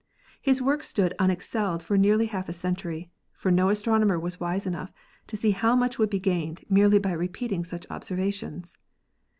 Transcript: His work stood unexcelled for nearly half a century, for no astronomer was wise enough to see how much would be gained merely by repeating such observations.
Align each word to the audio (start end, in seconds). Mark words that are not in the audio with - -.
His 0.41 0.63
work 0.63 0.81
stood 0.83 1.13
unexcelled 1.19 1.83
for 1.83 1.95
nearly 1.95 2.25
half 2.25 2.49
a 2.49 2.53
century, 2.53 3.11
for 3.33 3.51
no 3.51 3.69
astronomer 3.69 4.19
was 4.19 4.39
wise 4.39 4.65
enough 4.65 4.91
to 5.27 5.37
see 5.37 5.51
how 5.51 5.75
much 5.75 5.99
would 5.99 6.09
be 6.09 6.17
gained 6.19 6.65
merely 6.67 6.97
by 6.97 7.11
repeating 7.11 7.63
such 7.63 7.85
observations. 7.91 8.75